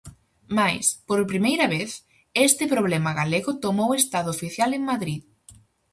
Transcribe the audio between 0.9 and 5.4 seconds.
por primeira vez, este "problema galego" tomou estado oficial en Madrid.